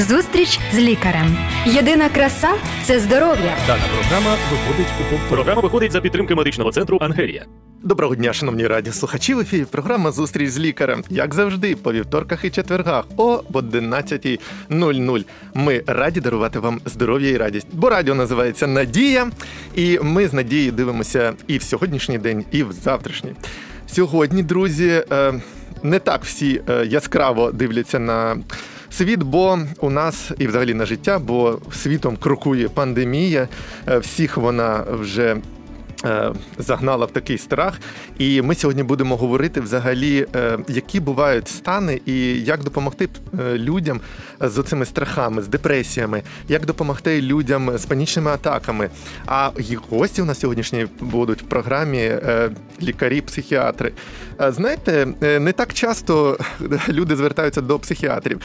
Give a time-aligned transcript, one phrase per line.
[0.00, 1.36] Зустріч з лікарем.
[1.66, 2.48] Єдина краса
[2.82, 3.56] це здоров'я.
[3.66, 5.28] Дана програма виходить у повтор.
[5.28, 7.44] Програма виходить за підтримки медичного центру Ангелія.
[7.82, 9.34] Доброго дня, шановні радіослухачі.
[9.34, 11.04] В ефірі програма Зустріч з лікарем.
[11.10, 15.24] Як завжди, по вівторках і четвергах о 11.00.
[15.54, 17.66] Ми раді дарувати вам здоров'я і радість.
[17.72, 19.30] Бо радіо називається Надія,
[19.74, 23.32] і ми з Надією дивимося і в сьогоднішній день, і в завтрашній.
[23.86, 25.32] Сьогодні, друзі, е,
[25.82, 28.36] не так всі е, яскраво дивляться на.
[28.90, 33.48] Світ, бо у нас і взагалі на життя, бо світом крокує пандемія,
[33.88, 35.36] е, всіх вона вже
[36.58, 37.80] загнала в такий страх,
[38.18, 43.08] і ми сьогодні будемо говорити взагалі, е, які бувають стани, і як допомогти
[43.40, 44.00] е, людям
[44.40, 48.88] з цими страхами, з депресіями, як допомогти людям з панічними атаками.
[49.26, 49.50] А
[49.90, 52.12] гості у нас сьогоднішні будуть в програмі
[52.82, 53.92] лікарі-психіатри.
[54.48, 55.06] Знаєте,
[55.40, 56.38] не так часто
[56.88, 58.40] люди звертаються до психіатрів.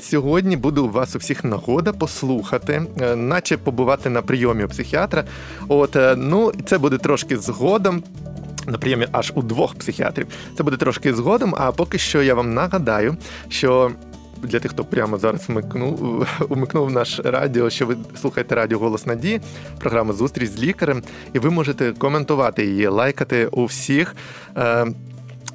[0.00, 2.82] Сьогодні буде у вас у всіх нагода послухати,
[3.16, 5.24] наче побувати на прийомі у психіатра.
[5.68, 8.02] От ну це буде трошки згодом.
[8.66, 10.26] На прийомі аж у двох психіатрів.
[10.56, 11.54] Це буде трошки згодом.
[11.58, 13.16] А поки що я вам нагадаю,
[13.48, 13.90] що
[14.42, 19.40] для тих, хто прямо зараз вмикнув, умикнув наш радіо, що ви слухаєте радіо Голос Надії,
[19.80, 24.16] програма Зустріч з лікарем, і ви можете коментувати її, лайкати у всіх.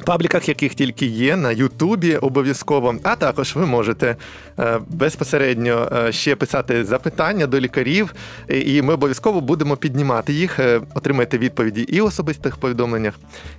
[0.06, 4.16] Пабліках, яких тільки є, на Ютубі обов'язково, а також ви можете
[4.60, 8.14] е, безпосередньо е, ще писати запитання до лікарів,
[8.50, 13.14] і ми обов'язково будемо піднімати їх, е, отримаєте відповіді і в особистих повідомленнях,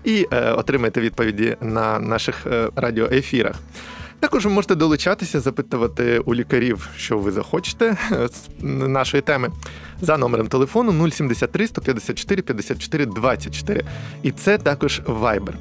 [0.05, 0.25] і
[0.57, 3.57] отримаєте відповіді на наших радіоефірах.
[4.21, 9.49] Також ви можете долучатися, запитувати у лікарів, що ви захочете з нашої теми
[10.01, 13.85] за номером телефону 073 154 54 24.
[14.23, 15.53] І це також Viber.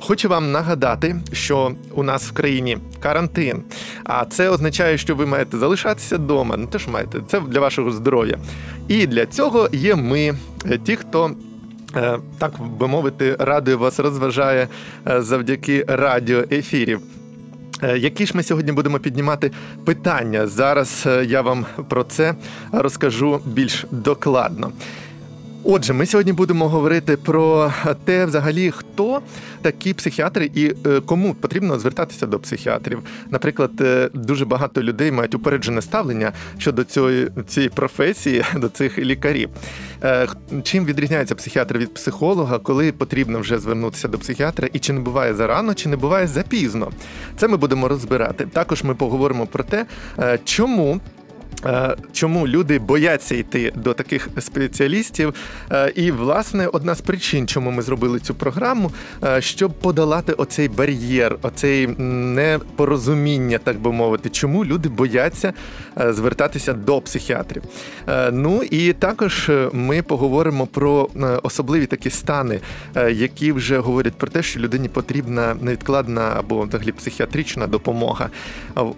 [0.00, 3.62] Хочу вам нагадати, що у нас в країні карантин,
[4.04, 6.56] а це означає, що ви маєте залишатися вдома.
[6.56, 8.38] Не те, що маєте, це для вашого здоров'я.
[8.88, 10.34] І для цього є ми,
[10.84, 11.30] ті, хто.
[11.96, 14.68] Е, так би мовити, радує вас розважає
[15.08, 17.00] е, завдяки радіоефірів.
[17.82, 19.50] Е, які ж ми сьогодні будемо піднімати
[19.84, 20.46] питання?
[20.46, 22.34] Зараз я вам про це
[22.72, 24.72] розкажу більш докладно.
[25.66, 27.72] Отже, ми сьогодні будемо говорити про
[28.04, 29.22] те, взагалі, хто
[29.62, 32.98] такі психіатри і е, кому потрібно звертатися до психіатрів.
[33.30, 39.48] Наприклад, е, дуже багато людей мають упереджене ставлення щодо цієї цієї професії, до цих лікарів.
[40.02, 40.26] Е,
[40.62, 45.34] чим відрізняється психіатр від психолога, коли потрібно вже звернутися до психіатра, і чи не буває
[45.34, 46.90] зарано, чи не буває запізно?
[47.36, 48.46] Це ми будемо розбирати.
[48.52, 49.86] Також ми поговоримо про те,
[50.44, 51.00] чому.
[51.66, 55.34] Е, чому люди бояться йти до таких спеціалістів?
[55.72, 58.92] Е, і, власне, одна з причин, чому ми зробили цю програму,
[59.24, 65.52] е, щоб подолати оцей бар'єр, оцей непорозуміння, так би мовити, чому люди бояться
[65.96, 67.62] звертатися до психіатрів.
[68.32, 71.08] Ну і також ми поговоримо про
[71.42, 72.60] особливі такі стани,
[73.10, 78.30] які вже говорять про те, що людині потрібна невідкладна або взагалі психіатрична допомога.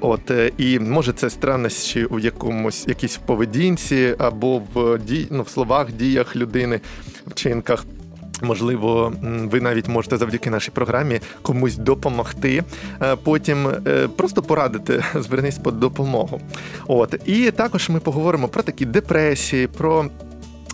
[0.01, 5.49] От і може це странності, у якому якомусь якійсь поведінці або в дій, ну, в
[5.49, 6.81] словах, діях людини,
[7.27, 7.85] вчинках.
[8.43, 12.65] Можливо, ви навіть можете завдяки нашій програмі комусь допомогти.
[13.03, 16.41] Е, потім е, просто порадити, звернись по допомогу.
[16.87, 20.07] От і також ми поговоримо про такі депресії, про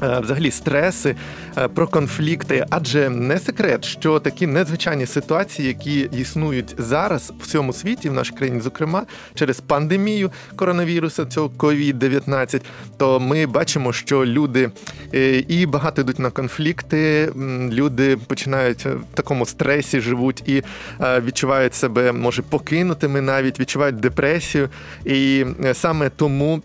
[0.03, 1.17] взагалі стреси,
[1.59, 7.73] е, про конфлікти, адже не секрет, що такі незвичайні ситуації, які існують зараз в цьому
[7.73, 9.03] світі, в нашій країні, зокрема
[9.35, 12.61] через пандемію коронавірусу, цього COVID-19,
[12.97, 14.71] то ми бачимо, що люди
[15.15, 17.33] е, і багато йдуть на конфлікти,
[17.71, 20.63] люди починають в такому стресі, живуть і
[21.01, 24.69] відчувають себе, може покинутими, навіть відчувають депресію,
[25.05, 26.63] і саме тому.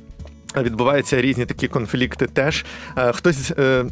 [0.55, 2.27] Відбуваються різні такі конфлікти.
[2.27, 2.65] Теж
[2.97, 3.85] е, хтось е,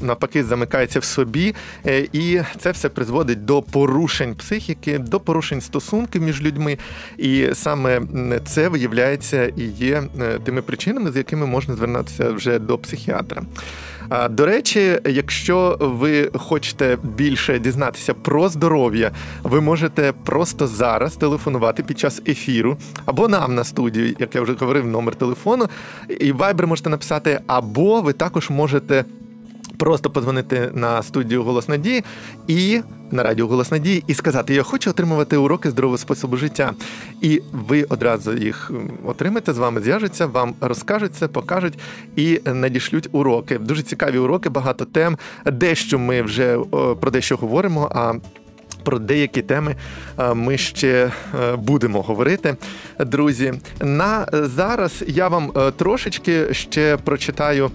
[0.00, 1.54] навпаки замикається в собі,
[1.86, 6.78] е, і це все призводить до порушень психіки, до порушень стосунків між людьми.
[7.18, 8.00] І саме
[8.44, 10.02] це виявляється і є
[10.44, 13.42] тими причинами, з якими можна звернутися вже до психіатра.
[14.30, 19.10] До речі, якщо ви хочете більше дізнатися про здоров'я,
[19.42, 22.76] ви можете просто зараз телефонувати під час ефіру
[23.06, 25.68] або нам на студію, як я вже говорив, номер телефону,
[26.20, 29.04] і вайбер можете написати, або ви також можете
[29.82, 32.04] просто подзвонити на студію Голос Надії
[32.46, 32.80] і
[33.10, 36.72] на радіо Голос Надії і сказати: Я хочу отримувати уроки здорового способу життя.
[37.20, 38.70] І ви одразу їх
[39.04, 41.78] отримаєте з вами, зв'яжуться, вам розкажуть це, покажуть
[42.16, 43.58] і надішлють уроки.
[43.58, 45.18] Дуже цікаві уроки, багато тем.
[45.46, 46.58] Дещо ми вже
[47.00, 47.90] про дещо говоримо.
[47.94, 48.14] а
[48.84, 49.76] Про деякі теми
[50.18, 52.56] е, ми ще е, будемо говорити,
[53.00, 53.54] друзі.
[53.80, 57.70] На зараз я вам е, трошечки ще прочитаю.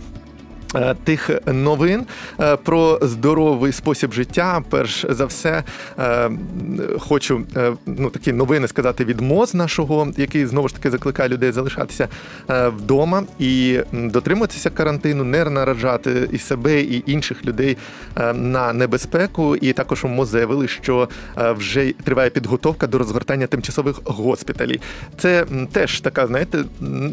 [0.76, 2.06] Е, тих новин
[2.40, 4.64] е, про здоровий спосіб життя.
[4.70, 5.64] Перш за все,
[6.00, 6.30] е,
[7.00, 7.42] хочу
[7.86, 12.08] ну такі новини сказати від МОЗ нашого, який знову ж таки закликає людей залишатися
[12.50, 17.78] вдома і дотримуватися карантину, не наражати і себе, і інших людей
[18.34, 19.56] на небезпеку.
[19.56, 24.80] І також у МОЗ заявили, що вже триває підготовка до розгортання тимчасових госпіталів.
[25.18, 26.64] Це теж така, знаєте,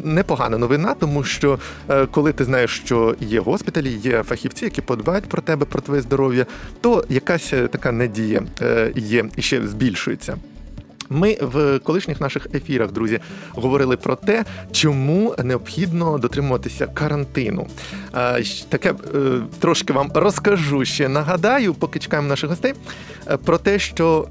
[0.04, 1.58] непогана новина, тому що
[2.10, 6.46] коли ти знаєш, що є госпіталі, є фахівці, які подбають про тебе, про твоє здоров'я,
[6.80, 10.36] то якась е, така надія е, є і ще збільшується.
[11.10, 13.20] Ми в колишніх наших ефірах, друзі,
[13.50, 17.66] говорили про те, чому необхідно дотримуватися карантину.
[18.68, 22.74] Таке е, трошки вам розкажу ще нагадаю, поки чекаємо наших гостей,
[23.44, 24.28] про те, що.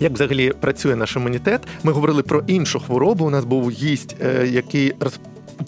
[0.00, 1.60] Як взагалі працює наш імунітет?
[1.82, 3.24] Ми говорили про іншу хворобу.
[3.24, 4.92] У нас був гість, який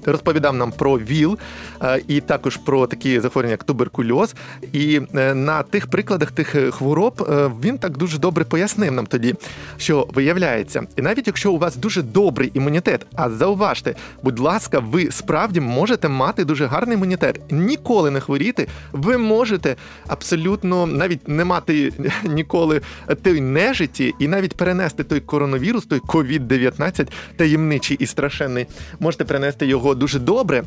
[0.04, 1.38] розповідав нам про ВІЛ
[1.82, 4.34] е, і також про такі захворювання, як туберкульоз.
[4.72, 7.28] І е, на тих прикладах тих е, хвороб
[7.62, 9.34] він так дуже добре пояснив нам тоді,
[9.76, 15.10] що виявляється, і навіть якщо у вас дуже добрий імунітет, а зауважте, будь ласка, ви
[15.10, 18.68] справді можете мати дуже гарний імунітет, ніколи не хворіти.
[18.92, 21.92] Ви можете абсолютно навіть не мати
[22.24, 22.80] ніколи
[23.22, 28.66] той нежиті, і навіть перенести той коронавірус, той COVID-19, таємничий і страшенний,
[29.00, 30.64] можете перенести його його дуже добре.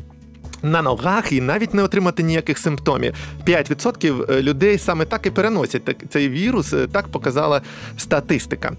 [0.62, 3.14] На ногах і навіть не отримати ніяких симптомів.
[3.46, 7.62] 5% е, людей саме так і переносять цей вірус, е, так показала
[7.96, 8.72] статистика.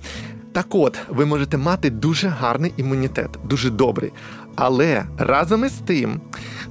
[0.51, 4.11] Так от, ви можете мати дуже гарний імунітет, дуже добрий.
[4.55, 6.21] Але разом із тим,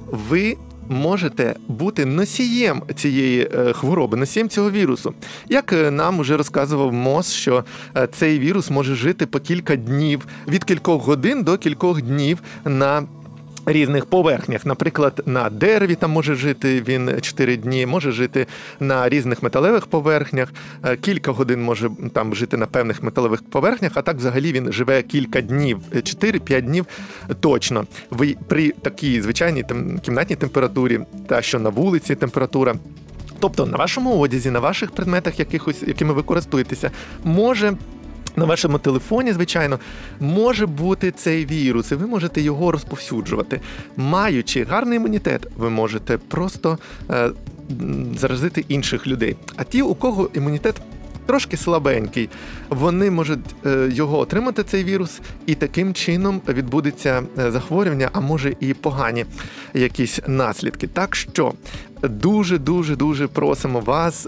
[0.07, 0.57] ви
[0.89, 5.13] можете бути носієм цієї е, хвороби, носієм цього вірусу.
[5.49, 7.63] Як нам уже розказував МОЗ, що
[8.11, 13.03] цей вірус може жити по кілька днів, від кількох годин до кількох днів на
[13.65, 18.47] Різних поверхнях, наприклад, на дереві там може жити він 4 дні, може жити
[18.79, 20.53] на різних металевих поверхнях,
[20.83, 25.01] е, кілька годин може там жити на певних металевих поверхнях, а так взагалі він живе
[25.01, 26.85] кілька днів, 4-5 днів
[27.39, 27.85] точно.
[28.47, 29.65] При такій звичайній
[30.01, 32.75] кімнатній температурі, та що на вулиці температура.
[33.39, 36.91] Тобто на вашому одязі, на ваших предметах, якихось, якими ви користуєтеся,
[37.23, 37.73] може
[38.35, 39.79] на вашому телефоні, звичайно,
[40.19, 43.61] може бути цей вірус, і ви можете його розповсюджувати.
[43.97, 46.77] Маючи гарний імунітет, ви можете просто
[47.09, 47.29] е,
[48.17, 49.35] заразити інших людей.
[49.55, 50.81] А ті, у кого імунітет
[51.25, 52.29] трошки слабенький,
[52.71, 58.55] вони можуть е, його отримати, цей вірус, і таким чином відбудеться е, захворювання, а може
[58.59, 59.25] і погані
[59.73, 60.87] якісь наслідки.
[60.87, 61.53] Так що
[62.03, 64.27] дуже дуже дуже просимо вас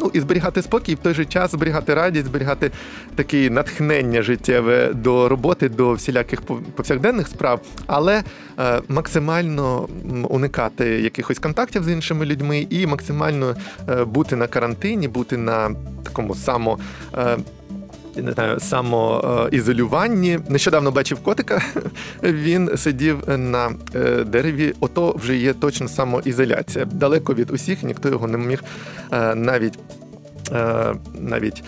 [0.00, 2.70] ну і зберігати спокій, в той же час зберігати радість, зберігати
[3.14, 6.42] таке натхнення життєве до роботи, до всіляких
[6.76, 8.22] повсякденних справ, але
[8.58, 9.88] е, максимально
[10.28, 13.56] уникати якихось контактів з іншими людьми і максимально
[13.88, 16.78] е, бути на карантині, бути на такому само.
[18.16, 20.38] Не знаю, самоізолюванні.
[20.48, 21.62] Нещодавно бачив котика,
[22.22, 24.74] він сидів на е, дереві.
[24.80, 26.84] Ото вже є точно самоізоляція.
[26.84, 28.64] Далеко від усіх, ніхто його не міг
[29.12, 29.78] е, навіть.
[30.52, 31.64] Е, навіть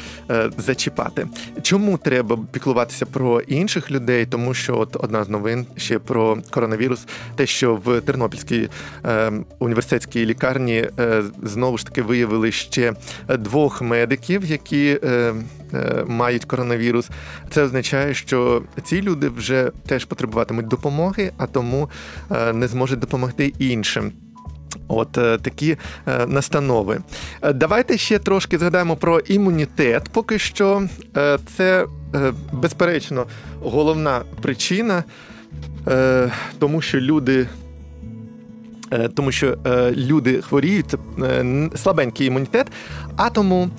[0.59, 1.27] зачіпати.
[1.63, 4.27] Чому треба піклуватися про інших людей?
[4.27, 8.69] Тому що от одна з новин ще про коронавірус, те, що в Тернопільській
[9.59, 10.87] університетській лікарні
[11.43, 12.93] знову ж таки виявили ще
[13.39, 14.99] двох медиків, які
[15.75, 17.11] Е, мають коронавірус,
[17.51, 21.91] це означає, що ці люди вже теж потребуватимуть допомоги, а тому
[22.31, 24.13] е, не зможуть допомогти іншим.
[24.89, 25.77] От е, такі
[26.27, 27.01] настанови.
[27.55, 30.09] Давайте ще трошки згадаємо про імунітет.
[30.13, 30.89] Поки що
[31.57, 31.87] це
[32.53, 33.27] безперечно
[33.61, 35.05] головна причина,
[36.59, 37.47] тому що люди
[38.95, 42.67] Е, тому що е, люди хворіють, е, слабенький імунітет,
[43.17, 43.71] а тому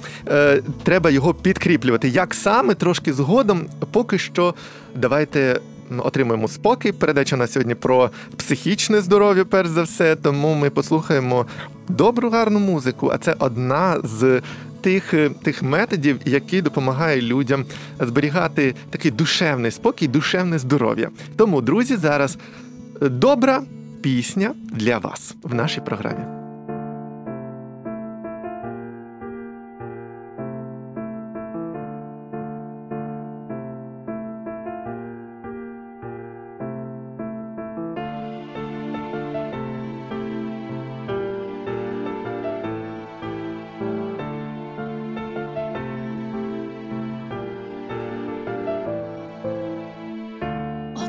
[0.83, 2.09] треба його підкріплювати.
[2.09, 4.53] Як саме трошки згодом, поки що
[4.95, 5.59] давайте.
[5.97, 6.91] Отримуємо спокій.
[6.91, 10.15] Передача на сьогодні про психічне здоров'я, перш за все.
[10.15, 11.45] Тому ми послухаємо
[11.89, 13.11] добру гарну музику.
[13.13, 14.41] А це одна з
[14.81, 15.13] тих
[15.43, 17.65] тих методів, які допомагають людям
[17.99, 21.09] зберігати такий душевний спокій, душевне здоров'я.
[21.35, 22.37] Тому, друзі, зараз
[23.01, 23.61] добра
[24.01, 26.34] пісня для вас в нашій програмі.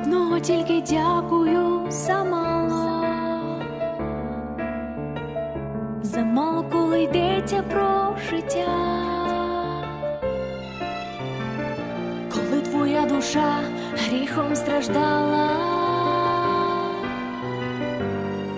[0.06, 3.04] одного тільки дякую замало,
[6.02, 8.68] замало, коли йдеться про життя,
[12.34, 13.60] коли твоя душа
[13.92, 15.50] гріхом страждала,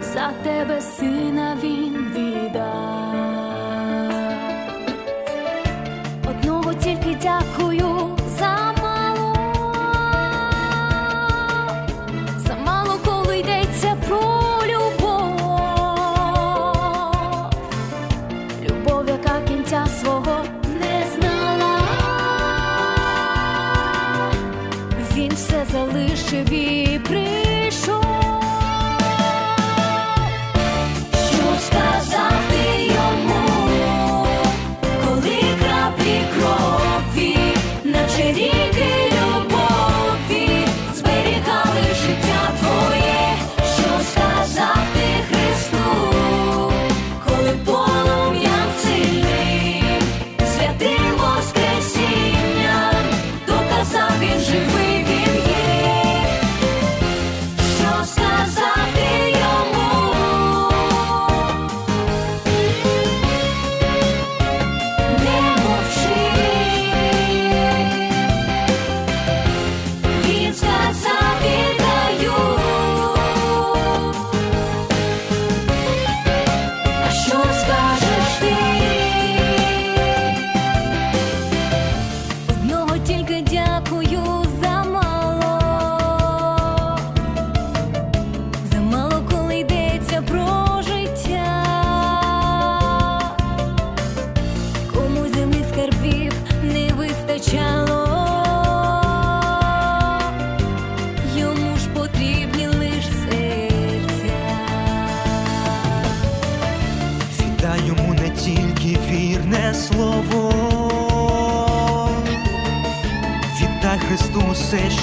[0.01, 1.88] за тебе сина він.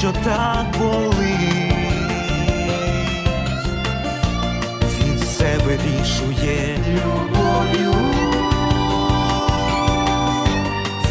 [0.06, 1.74] що так болить,
[5.00, 7.94] він все вирішує любов'ю,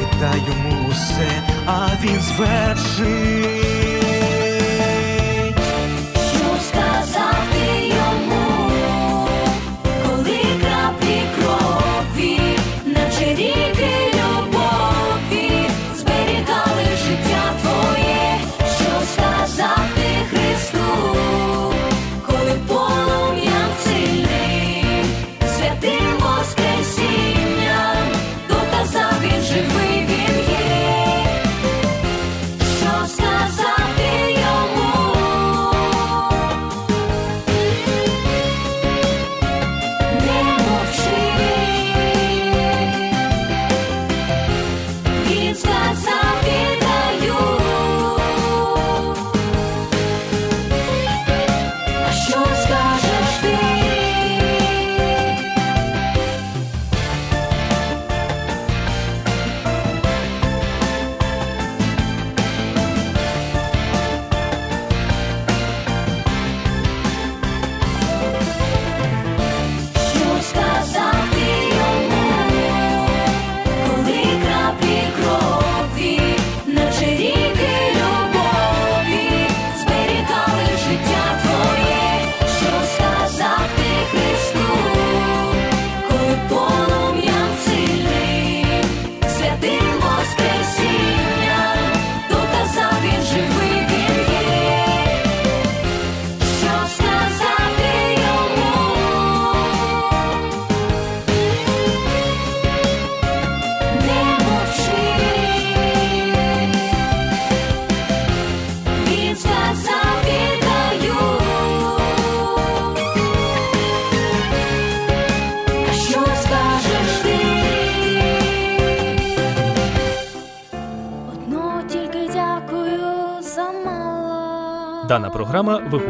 [0.00, 3.63] віддай йому все, а він звершить.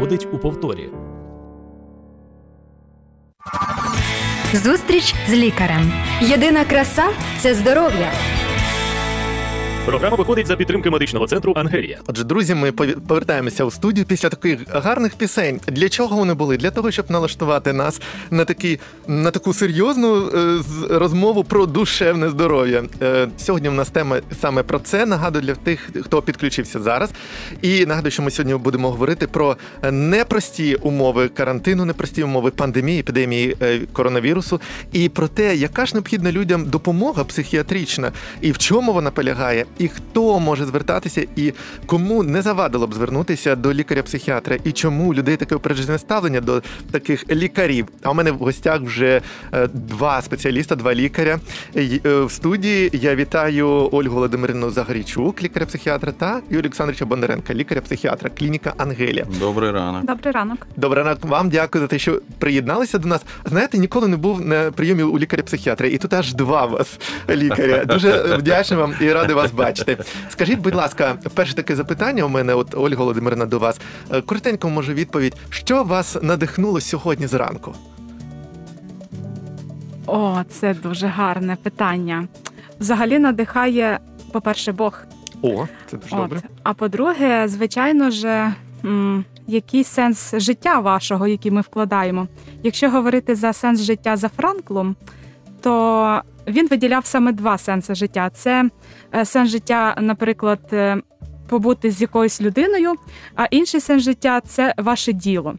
[0.05, 0.89] проходить у повторі.
[4.53, 5.93] Зустріч з лікарем.
[6.21, 7.05] Єдина краса
[7.39, 8.11] це здоров'я.
[9.85, 11.99] Програма виходить за підтримки медичного центру Ангелія.
[12.07, 15.59] Отже, друзі, ми повертаємося у студію після таких гарних пісень.
[15.67, 16.57] Для чого вони були?
[16.57, 18.01] Для того, щоб налаштувати нас
[18.31, 22.83] на такі на таку серйозну е, розмову про душевне здоров'я.
[23.01, 25.05] Е, сьогодні в нас тема саме про це.
[25.05, 27.09] Нагадую для тих, хто підключився зараз.
[27.61, 29.57] І нагадую, що ми сьогодні будемо говорити про
[29.91, 34.61] непрості умови карантину, непрості умови пандемії, епідемії е, коронавірусу,
[34.91, 38.11] і про те, яка ж необхідна людям допомога психіатрична,
[38.41, 41.53] і в чому вона полягає, і хто може звертатися, і
[41.85, 46.61] кому не завадило б звернутися до лікаря-психіатра, і чому у людей таке опереджене ставлення до
[46.91, 47.87] таких лікарів.
[48.03, 49.21] А у мене в гостях вже
[49.53, 51.39] е, два спеціаліста, два лікаря.
[51.75, 58.73] Е, В студії я вітаю Ольгу Володимирівну Загорічук, лікаря-психіатра, та Юрія Олександровича Бондаренка, лікаря-психіатра, клініка
[58.77, 59.25] Ангелія.
[59.39, 60.05] Добрий ранок.
[60.05, 60.67] Добрий ранок.
[60.77, 63.21] Добре, ранок вам дякую за те, що приєдналися до нас.
[63.45, 67.85] Знаєте, ніколи не був на прийомі у лікаря-психіатра, і тут аж два вас лікаря.
[67.85, 69.64] Дуже вдячний вам і радий вас бачити.
[70.29, 73.79] Скажіть, будь ласка, перше таке запитання у мене, от Ольга Володимирівна, до вас.
[74.11, 75.35] Е, Коротенько, може, відповідь.
[75.49, 77.75] Що вас надихнуло сьогодні зранку?
[80.07, 82.27] О, це дуже гарне питання.
[82.79, 83.99] Взагалі надихає,
[84.31, 84.99] по-перше, Бог.
[85.41, 86.41] О, це дуже добре.
[86.63, 88.53] А по-друге, звичайно ж,
[89.47, 92.27] який сенс життя вашого, який ми вкладаємо.
[92.63, 94.95] Якщо говорити за сенс життя за Франклом,
[95.65, 98.69] то він виділяв саме два сенси життя: це
[99.15, 100.97] е, сенс життя, наприклад, е,
[101.49, 102.93] побути з якоюсь людиною,
[103.35, 105.55] а інший сенс життя це ваше діло.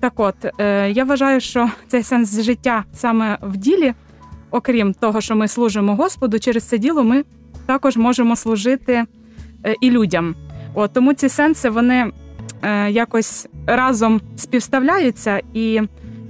[0.00, 3.94] Так от, е, я вважаю, що цей сенс життя саме в ділі,
[4.50, 7.24] окрім того, що ми служимо Господу, через це діло ми
[7.66, 9.04] також можемо служити
[9.80, 10.34] і людям.
[10.74, 12.10] От, тому ці сенси вони
[12.88, 15.40] якось разом співставляються.
[15.52, 15.80] І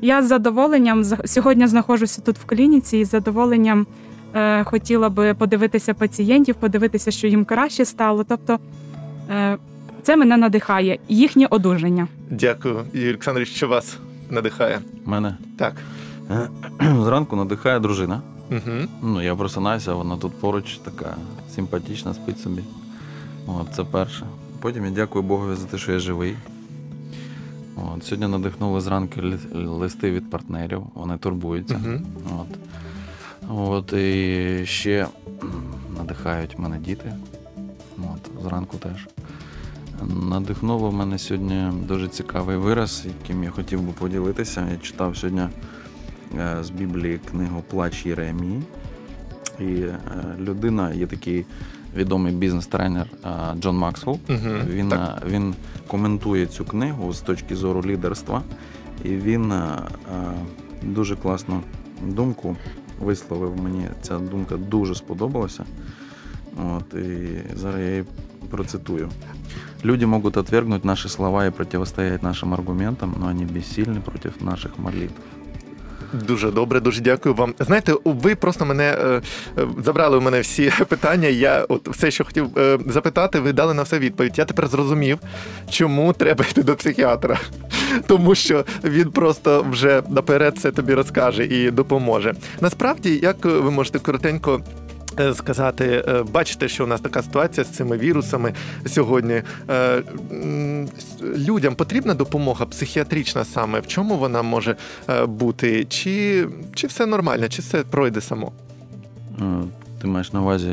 [0.05, 3.87] я з задоволенням з- сьогодні знаходжуся тут в клініці і з задоволенням
[4.35, 8.25] е, хотіла би подивитися пацієнтів, подивитися, що їм краще стало.
[8.25, 8.59] Тобто
[9.31, 9.59] е,
[10.03, 12.09] це мене надихає, їхнє одужання.
[12.31, 13.97] Дякую, Юрій Олександрович, що вас
[14.31, 14.81] надихає.
[15.05, 15.75] Мене Так.
[16.31, 16.49] е,
[17.05, 18.21] зранку надихає дружина.
[18.51, 18.89] Угу.
[19.03, 21.17] Ну, я просинаюся, вона тут поруч така
[21.55, 22.63] симпатична, спить собі.
[23.47, 24.27] От, це перше.
[24.61, 26.37] Потім я дякую Богові за те, що я живий.
[27.77, 29.21] От, сьогодні надихнули зранку
[29.55, 31.81] листи від партнерів, вони турбуються.
[31.85, 32.01] Угу.
[32.41, 32.59] От.
[33.49, 35.07] От, і ще
[35.99, 37.13] надихають мене діти.
[37.99, 39.09] От, зранку теж.
[40.31, 44.69] Надихнуло в мене сьогодні дуже цікавий вираз, яким я хотів би поділитися.
[44.71, 45.43] Я читав сьогодні
[46.39, 48.63] е, з Біблії книгу Плач Єремії.
[49.61, 49.99] І е,
[50.41, 51.47] людина, є такий
[51.97, 53.07] відомий бізнес-тренер
[53.59, 54.19] Джон Максвелл.
[54.29, 54.39] Угу.
[54.69, 55.23] Він, Так.
[55.29, 55.55] він
[55.87, 58.43] коментує цю книгу з точки зору лідерства,
[59.05, 59.53] і він
[60.83, 61.61] дуже класну
[62.03, 62.57] думку
[63.01, 63.87] висловив мені.
[64.03, 65.65] Ця думка дуже сподобалася.
[66.77, 68.05] От, і зараз я її
[68.51, 69.09] процитую.
[69.85, 75.15] Люди могут отвергнуть наши слова и противостоять нашим аргументам, но они бессильны против наших молитв.
[76.15, 77.55] Дуже добре, дуже дякую вам.
[77.59, 79.21] Знаєте, ви просто мене е,
[79.85, 81.29] забрали у мене всі питання.
[81.29, 84.39] Я от все, що хотів е, запитати, ви дали на все відповідь.
[84.39, 85.19] Я тепер зрозумів,
[85.71, 87.39] чому треба йти до психіатра.
[88.07, 92.35] Тому що він просто вже наперед це тобі розкаже і допоможе.
[92.61, 94.61] Насправді, як ви можете коротенько.
[95.21, 98.53] Е, Сказати, е, бачите, що у нас така ситуація з цими вірусами
[98.87, 99.43] сьогодні.
[99.71, 100.03] Е,
[101.37, 103.81] Людям потрібна допомога психіатрична саме.
[103.81, 104.77] В чому вона може
[105.29, 105.85] бути?
[105.85, 108.53] Чи, чи все нормально, чи все пройде само?
[109.41, 109.43] Е,
[110.01, 110.71] Ти маєш на увазі,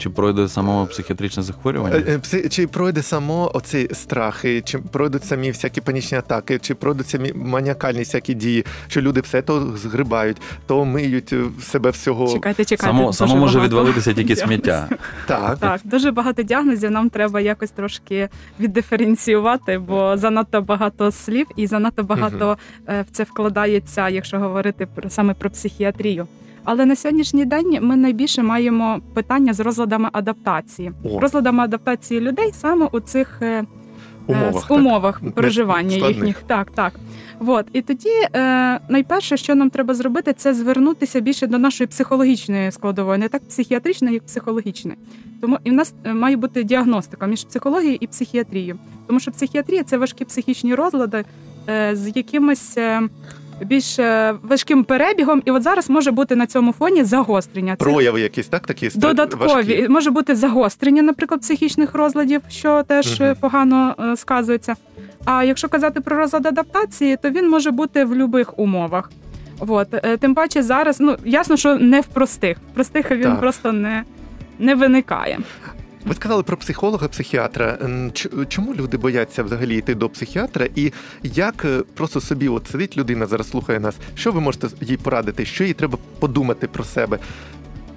[0.00, 1.96] чи пройде само психіатричне захворювання?
[1.96, 7.08] Е, е, Чи пройде само оці страхи, чи пройдуть самі всякі панічні атаки, чи пройдуть
[7.08, 10.36] самі маніакальні всякі дії, що люди все то згрибають,
[10.66, 12.32] то миють е, себе всього.
[12.32, 12.96] Чекайте, чекайте.
[12.96, 14.88] Само, само може багато відвалитися тільки сміття.
[15.26, 15.58] Так.
[15.58, 16.90] Так, дуже багато діагнозів.
[16.90, 18.28] Нам треба якось трошки
[18.60, 22.58] віддиференціювати, бо занадто багато слів і занадто багато
[22.88, 26.26] в це вкладається, якщо говорити про саме про психіатрію.
[26.64, 31.20] Але на сьогоднішній день ми найбільше маємо питання з розладами адаптації, О.
[31.20, 33.66] розладами адаптації людей саме у цих е, е,
[34.26, 36.16] Умовах, з умовах проживання складних.
[36.16, 36.42] їхніх.
[36.46, 36.92] Так, так.
[37.46, 37.66] От.
[37.72, 43.18] І тоді е, найперше, що нам треба зробити, це звернутися більше до нашої психологічної складової,
[43.18, 44.98] не так психіатричної, як психологічної.
[45.40, 48.78] Тому і в нас е, має бути діагностика між психологією і психіатрією.
[49.06, 51.24] Тому що психіатрія це важкі психічні розлади
[51.68, 52.78] е, з якимось.
[52.78, 53.02] е,
[53.60, 57.76] Більш е, важким перебігом, і от зараз може бути на цьому фоні загострення.
[57.76, 58.66] Це Прояви якісь, так?
[58.66, 59.86] Такі Додаткові важкі.
[59.88, 64.74] може бути загострення, наприклад, психічних розладів, що теж е, погано е, сказується.
[65.24, 69.10] А якщо казати про розлад адаптації, то він може бути в будь-яких умовах.
[69.58, 69.88] От.
[70.20, 72.56] Тим паче зараз, ну ясно, що не в простих.
[72.72, 73.40] В простих він Так.
[73.40, 74.04] просто не,
[74.58, 75.38] не виникає.
[76.04, 77.78] Ви сказали про психолога, психіатра.
[78.48, 80.66] Чому люди бояться взагалі йти до психіатра?
[80.74, 84.96] І як е, просто собі от сидить людина, зараз слухає нас, що ви можете їй
[84.96, 87.18] порадити, що їй треба подумати про себе?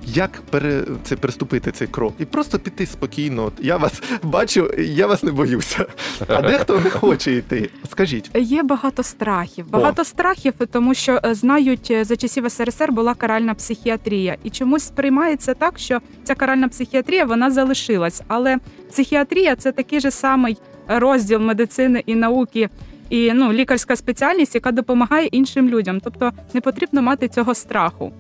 [0.08, 2.14] Як пере, це переступити цей крок?
[2.20, 3.44] І просто піти спокійно.
[3.46, 5.86] От я вас бачу, я вас не боюся.
[6.28, 7.70] А дехто не хоче йти.
[7.92, 8.32] Скажіть.
[8.36, 9.70] Є багато страхів.
[9.70, 14.84] Багато страхів, тому що е, знають е, за часів СРСР була каральна психіатрія, і чомусь
[14.84, 18.22] сприймається так, що ця каральна психіатрія вона залишилась.
[18.28, 18.58] Але
[18.90, 22.70] психіатрія це такий же самий розділ медицини і науки.
[23.10, 26.00] І ну, лікарська спеціальність, яка допомагає іншим людям.
[26.04, 28.14] Тобто не потрібно мати цього страху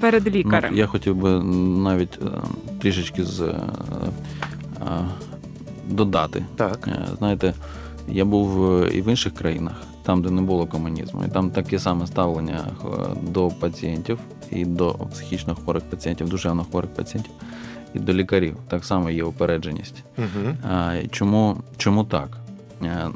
[0.00, 0.70] перед лікарем.
[0.72, 1.30] Ну, я хотів би
[1.82, 2.26] навіть е,
[2.78, 3.54] трішечки з, е,
[4.80, 5.04] е,
[5.88, 6.44] додати.
[6.56, 6.88] Так.
[7.18, 7.54] Знаєте,
[8.08, 12.06] я був і в інших країнах, там, де не було комунізму, і там таке саме
[12.06, 12.64] ставлення
[13.22, 14.18] до пацієнтів
[14.50, 17.32] і до психічно хворих пацієнтів, душевно хворих пацієнтів,
[17.94, 18.56] і до лікарів.
[18.68, 20.04] Так само є упередженість.
[20.18, 20.56] Угу.
[20.70, 22.28] А, Чому, чому так?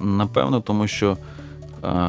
[0.03, 1.17] Напевно, тому що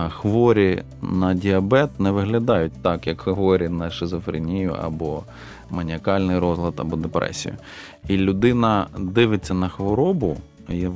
[0.10, 5.24] хворі на діабет не виглядають так, як хворі на шизофренію або
[5.70, 7.56] маніакальний розлад, або депресію.
[8.08, 10.38] І людина дивиться на хворобу,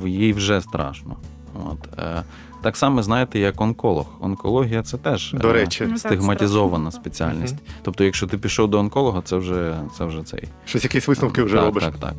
[0.04, 1.16] їй вже страшно.
[1.66, 1.98] От.
[1.98, 2.22] е,
[2.62, 4.06] Так само, знаєте, як онколог.
[4.20, 7.56] Онкологія це теж До е, речі, Ну, стигматизована спеціальність.
[7.82, 10.44] Тобто, якщо ти пішов до онколога, це вже, це вже цей.
[10.64, 11.84] щось якісь висновки вже так, робиш.
[11.84, 12.14] Так, так.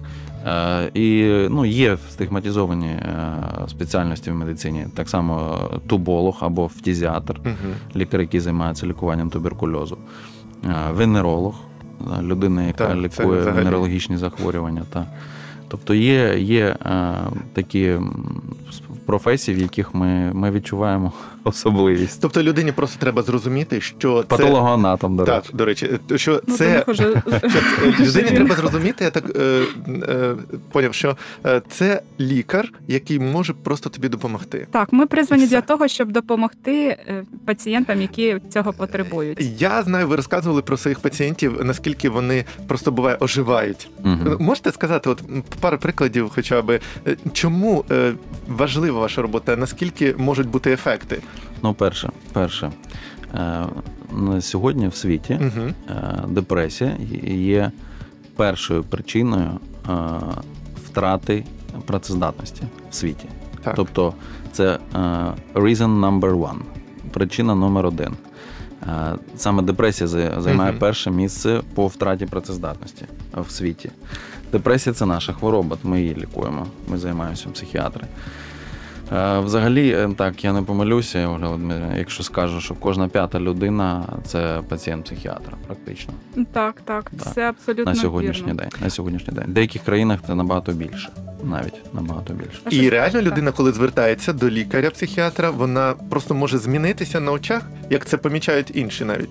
[0.48, 3.00] Е, і ну, є стигматизовані
[3.68, 7.74] спеціальності в медицині, так само туболог або фтізіатр, Угу.
[7.96, 9.98] лікар, який займається лікуванням туберкульозу,
[10.92, 11.56] венеролог,
[12.22, 14.82] людина, яка Так, лікує венерологічні захворювання.
[14.90, 15.06] Та.
[15.68, 16.76] Тобто є, є
[17.54, 17.98] такі
[19.10, 21.12] м, професії, в яких ми, ми відчуваємо
[21.50, 22.22] особливість.
[22.22, 26.84] Тобто людині просто треба зрозуміти, що це Патологоанатом, до так, до речі, що Ну, це
[26.88, 29.04] них людині треба зрозуміти.
[29.04, 30.36] Я так е, е,
[30.72, 34.68] поняв, що е, це лікар, який може просто тобі допомогти.
[34.72, 39.42] Так, ми призвані для того, щоб допомогти е, пацієнтам, які цього потребують.
[39.60, 43.90] Я знаю, ви розказували про своїх пацієнтів, наскільки вони просто буває оживають.
[44.40, 45.24] Можете сказати, от
[45.60, 48.14] пару прикладів, хоча б е, чому е,
[48.48, 51.22] важлива ваша робота, наскільки можуть бути ефекти?
[51.64, 52.72] Ну, перше, перше.
[53.36, 53.66] Е,
[54.14, 55.70] на сьогодні в світі Угу.
[56.28, 56.98] депресія
[57.28, 57.72] є
[58.36, 59.50] першою причиною
[59.90, 59.92] е,
[60.86, 61.44] втрати
[61.86, 63.26] працездатності в світі.
[63.64, 63.76] Так.
[63.76, 64.14] Тобто
[64.52, 64.80] це
[65.54, 66.60] reason number one,
[67.12, 68.14] причина номер один.
[69.36, 70.08] Саме депресія
[70.42, 70.80] займає Мгм.
[70.80, 73.06] перше місце по втраті працездатності
[73.38, 73.92] в світі.
[74.52, 76.68] Депресія це наша хвороба, ми її лікуємо.
[76.88, 78.06] Ми займаємося психіатри.
[79.14, 81.40] Е, Взагалі, е, так, я не помилюся,
[81.98, 86.14] якщо скажу, що кожна п'ята людина це пацієнт психіатра, практично
[86.54, 87.34] Так, так, Так.
[87.34, 88.60] це абсолютно на сьогоднішній вірно.
[88.60, 88.70] день.
[88.84, 89.46] На сьогоднішній день.
[89.48, 91.10] В деяких країнах це набагато більше,
[91.44, 92.62] навіть набагато більше.
[92.84, 93.24] І реально так.
[93.24, 99.06] людина, коли звертається до лікаря-психіатра, вона просто може змінитися на очах, як це помічають інші
[99.06, 99.30] навіть.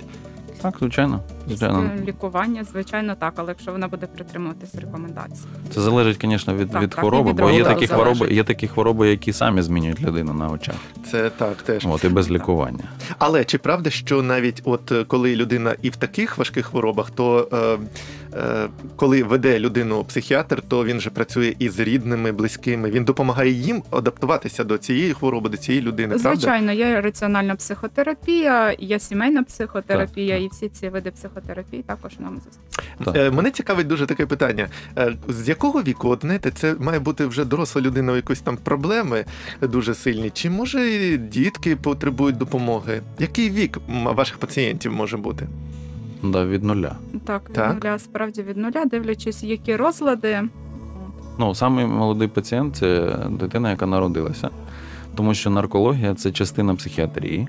[0.62, 1.20] Так, звичайно.
[1.46, 1.90] звичайно.
[2.06, 5.44] Лікування, звичайно, так, але якщо вона буде притримуватись рекомендацій.
[5.74, 7.90] Це залежить, звісно, від, Так, від так, хвороби, від бо є такі залежить.
[7.90, 10.74] хвороби, є такі хвороби, які самі змінюють людину на очах.
[11.10, 11.86] Це так теж.
[11.86, 12.84] От і без лікування.
[13.18, 17.48] Але чи правда, що навіть от е, коли людина і в таких важких хворобах, то
[17.52, 17.78] е, е,
[18.96, 22.90] коли веде людину психіатр, то він же працює із рідними, близькими.
[22.90, 26.08] Він допомагає їм адаптуватися до цієї хвороби, до цієї людини.
[26.08, 26.40] Правда?
[26.40, 33.16] Звичайно, є раціональна психотерапія, є сімейна психотерапія, і всі ці види психотерапії також нам застосують.
[33.16, 34.68] Е, Мене цікавить дуже таке питання.
[34.98, 38.56] Е, З якого віку, от знаєте, це має бути вже доросла людина, у якоїсь там
[38.56, 39.24] проблеми
[39.62, 40.30] дуже сильні?
[40.30, 43.02] Чи може дітки потребують допомоги?
[43.18, 45.46] Який вік ваших пацієнтів може бути?
[46.22, 46.96] Да, від нуля.
[47.24, 47.84] Так, від Так.
[47.84, 50.42] нуля, справді від нуля, дивлячись, які розлади.
[51.38, 54.50] Ну, самий молодий пацієнт це дитина, яка народилася.
[55.14, 57.48] Тому що наркологія це частина психіатрії,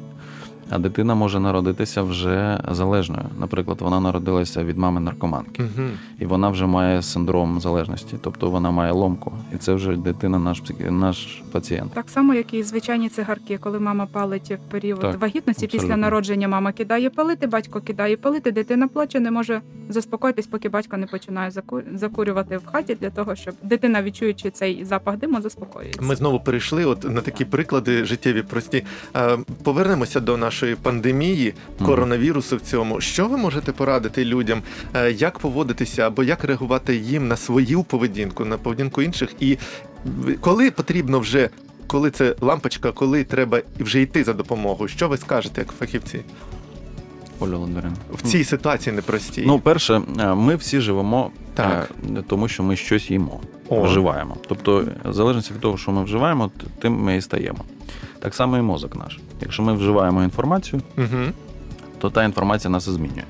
[0.69, 3.25] а дитина може народитися вже залежною.
[3.39, 5.87] Наприклад, вона народилася від мами наркоманки, Угу.
[6.19, 9.31] і вона вже має синдром залежності, тобто вона має ломку.
[9.55, 11.91] І це вже дитина, наш психі- наш пацієнт.
[11.93, 16.47] Так само, як і звичайні цигарки, коли мама палить в період Так, вагітності, після народження
[16.47, 21.49] мама кидає палити, батько кидає палити, дитина плаче, не може заспокоїтись, поки батько не починає
[21.49, 26.01] заку- закурювати в хаті для того, щоб дитина, відчуючи цей запах диму, заспокоюється.
[26.01, 28.83] Ми знову перейшли от на такі приклади життєві прості.
[29.15, 31.53] Е, Повернемося до нашої пандемії,
[31.85, 33.01] коронавірусу в цьому.
[33.01, 34.61] Що ви можете порадити людям,
[34.93, 39.29] е, як поводитися або як реагувати їм на свою поведінку, на поведінку інших?
[39.39, 39.57] І
[40.39, 41.49] коли потрібно вже,
[41.87, 44.87] коли це лампочка, коли треба вже йти за допомогою?
[44.89, 46.19] Що ви скажете як фахівці?
[47.39, 47.97] Оля Володимирівна.
[48.13, 49.43] в цій ситуації непростій?
[49.47, 51.89] Ну, перше, е, ми всі живемо Так.
[52.17, 53.81] е, тому, що ми щось їмо, О.
[53.83, 54.37] вживаємо.
[54.47, 57.59] Тобто, в залежності від того, що ми вживаємо, тим ми і стаємо.
[58.19, 59.19] Так само і мозок наш.
[59.41, 61.23] Якщо ми вживаємо інформацію, Угу.
[61.97, 63.23] то та інформація нас і змінює.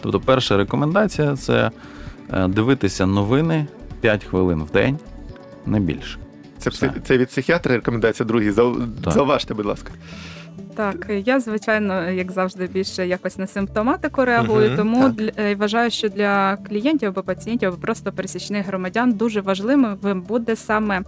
[0.00, 1.70] Тобто, перша рекомендація це
[2.32, 3.66] е, дивитися новини
[4.00, 4.98] 5 хвилин в день,
[5.66, 6.18] не більше.
[6.58, 6.92] Це, Все.
[7.04, 8.50] це від психіатра рекомендація, другий.
[8.50, 8.76] Зау...
[9.06, 9.92] Зауважте, будь ласка.
[10.74, 15.90] Так, я звичайно, як завжди, більше якось на симптоматику реагую, Мгм, тому для, е, вважаю,
[15.90, 19.96] що для клієнтів або пацієнтів, або просто пересічних громадян дуже важливим
[20.28, 21.02] буде саме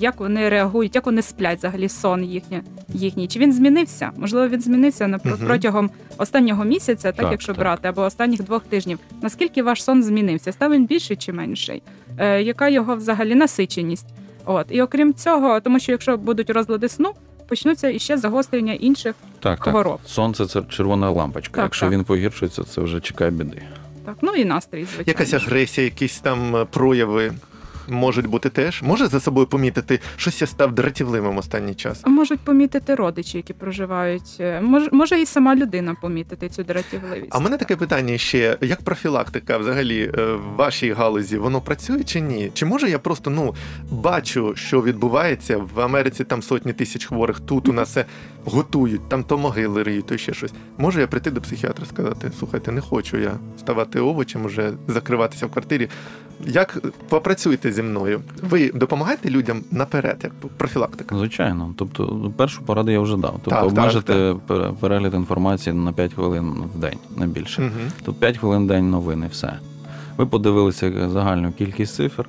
[0.00, 3.28] як вони реагують, як вони сплять взагалі сон їхній, їхній.
[3.28, 4.10] Чи він змінився?
[4.16, 5.20] Можливо, він змінився Мгм.
[5.46, 7.58] протягом останнього місяця, так, Так, якщо так.
[7.60, 8.98] брати, або останніх двох тижнів.
[9.22, 10.52] Наскільки ваш сон змінився?
[10.52, 11.82] Став він більший чи менший?
[12.18, 14.06] Е, яка його взагалі насиченість?
[14.44, 17.12] От і окрім цього, тому що якщо будуть розлади сну,
[17.48, 19.98] почнуться іще загострення інших Так, Хвороб.
[20.06, 21.54] Сонце це червона лампочка.
[21.54, 21.92] Так, Якщо так.
[21.92, 23.62] він погіршується, це вже чекає біди.
[24.04, 25.04] Так, ну і настрій, звичайно.
[25.06, 27.32] Якась агресія, якісь там е, прояви
[27.88, 28.82] можуть бути теж.
[28.82, 32.06] Може за собою помітити, щось я став дратівливим останній час.
[32.06, 34.36] Можуть помітити родичі, які проживають.
[34.40, 37.28] е, Може, може і сама людина помітити цю дратівливість.
[37.30, 42.04] А в мене таке питання ще: як профілактика взагалі е, в вашій галузі, воно працює
[42.04, 42.50] чи ні?
[42.54, 43.54] Чи може я просто ну
[43.90, 46.24] бачу, що відбувається в Америці?
[46.24, 48.04] Там сотні тисяч хворих, тут у нас все
[48.44, 50.52] готують, там то могили риють, то ще щось.
[50.78, 55.46] Може я прийти до психіатра і сказати: слухайте, не хочу я ставати овочем, уже закриватися
[55.46, 55.88] в квартирі.
[56.46, 58.20] Як попрацюйте зі мною?
[58.42, 61.18] Ви допомагаєте людям наперед, як профілактика?
[61.18, 61.74] Звичайно.
[61.76, 63.32] Тобто, першу пораду я вже дав.
[63.32, 64.36] Тобто Так, так, обмежити
[64.80, 67.62] перегляд інформації на 5 хвилин в день, не більше.
[67.62, 67.90] Угу.
[68.04, 69.58] Тобто 5 хвилин в день новини, все.
[70.16, 72.26] Ви подивилися загальну кількість цифр.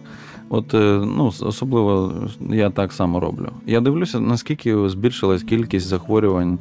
[0.50, 2.14] От е, ну, особливо
[2.50, 3.50] я так само роблю.
[3.66, 6.60] Я дивлюся, наскільки збільшилась кількість захворювань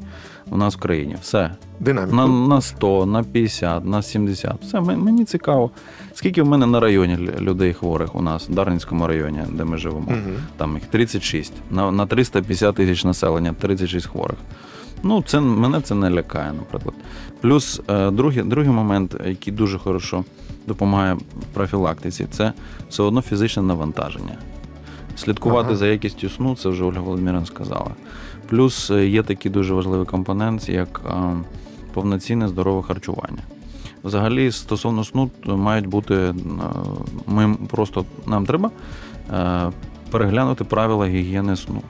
[0.50, 1.16] у нас в країні.
[1.22, 1.50] Все.
[1.80, 2.16] Динаміку.
[2.16, 4.54] На, на 100, на 50, на 70.
[4.62, 5.70] Все, мені цікаво.
[6.14, 10.06] Скільки в мене на районі людей хворих у нас, в Дарницькому районі, де ми живемо.
[10.08, 10.36] Мгм.
[10.56, 11.52] Там їх 36.
[11.70, 14.36] На, на 350 тисяч населення 36 хворих.
[15.02, 16.94] Ну, це мене це не лякає, наприклад.
[17.40, 20.24] Плюс е, другий, другий момент, який дуже хорошо
[20.66, 22.52] допомагає в профілактиці, це
[22.88, 24.38] все одно фізичне навантаження.
[25.16, 25.76] Слідкувати Ага.
[25.76, 27.90] за якістю сну, це вже Ольга Володимирівна сказала.
[28.48, 31.12] Плюс е, є такий дуже важливий компонент, як е,
[31.94, 33.42] повноцінне здорове харчування.
[34.04, 36.14] Взагалі, стосовно сну, мають бути.
[36.14, 36.34] е,
[37.26, 38.70] Ми просто нам треба
[40.10, 41.82] переглянути правила гігієни сну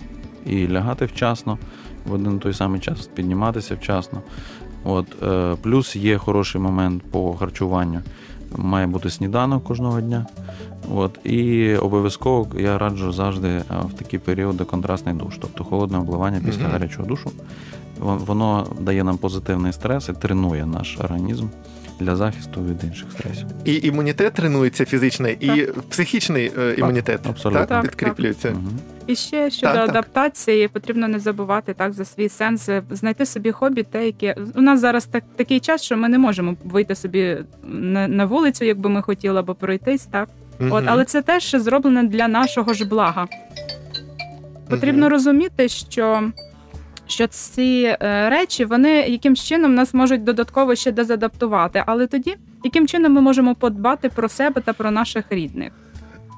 [0.47, 1.59] і лягати вчасно,
[2.07, 4.23] в один той самий час підніматися вчасно.
[4.85, 5.07] От,
[5.63, 8.01] плюс є хороший момент по харчуванню.
[8.57, 10.27] Має бути сніданок кожного дня.
[10.95, 16.41] От, і обов'язково я раджу завжди е, в такі періоди контрастний душ, тобто холодне обливання
[16.47, 16.73] після Мгм.
[16.73, 17.31] гарячого душу.
[17.99, 21.47] Воно дає нам позитивний стрес і тренує наш організм
[22.01, 23.47] для захисту від інших стресів.
[23.65, 27.61] І імунітет тренується фізичний, і психічний е, імунітет абсолютно.
[27.61, 28.51] так, Так, підкріплюється.
[28.51, 28.79] Мгм.
[29.07, 29.91] І ще щодо Так, так.
[29.91, 34.61] адаптації, потрібно не забувати так за свій сенс, е, знайти собі хобі, те, яке у
[34.61, 38.79] нас зараз так такий час, що ми не можемо вийти собі на, на вулицю, як
[38.79, 40.29] би ми хотіли, або пройтись, так.
[40.59, 40.73] Мгм.
[40.73, 43.27] От, але це теж зроблено для нашого ж блага.
[44.71, 45.11] Потрібно Мгм.
[45.13, 46.31] розуміти, що,
[47.07, 51.83] що ці е, речі вони якимсь чином нас можуть додатково ще дезадаптувати.
[51.87, 55.73] Але тоді, яким чином ми можемо подбати про себе та про наших рідних?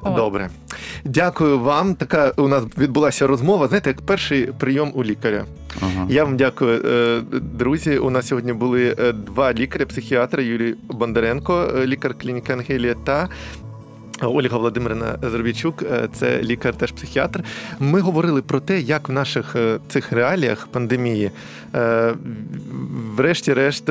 [0.04, 0.50] Добре.
[1.04, 1.94] Дякую вам.
[1.94, 3.68] Така у нас відбулася розмова.
[3.68, 5.44] Знаєте, як перший прийом у лікаря.
[5.80, 6.06] Ага.
[6.08, 7.98] Я вам дякую, е, друзі.
[7.98, 13.28] У нас сьогодні були е, два лікаря, психіатри Юрій Бондаренко, е, лікар клініки Ангелія та.
[14.22, 17.44] Ольга Володимирівна Зробічук, е, це лікар, теж психіатр.
[17.78, 19.56] Ми говорили про те, як в наших
[19.88, 21.30] цих реаліях пандемії,
[23.16, 23.90] врешті-решт,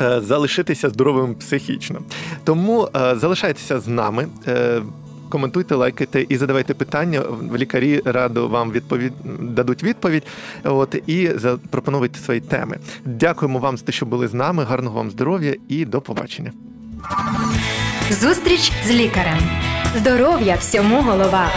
[0.00, 2.00] залишитися здоровим психічно.
[2.44, 4.26] Тому е, залишайтеся з нами.
[4.48, 4.82] е,
[5.30, 7.20] Коментуйте, лайкайте і задавайте питання.
[7.20, 10.22] В лікарі радо вам відповідь дадуть відповідь.
[10.64, 12.76] От і запропонуйте свої теми.
[13.04, 14.64] Дякуємо вам за те, що були з нами.
[14.64, 16.52] Гарного вам здоров'я і до побачення.
[18.10, 19.38] Зустріч з лікарем.
[19.96, 21.50] Здоров'я всьому голова.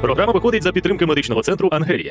[0.00, 2.06] Програма виходить за підтримки медичного центру Ангелія.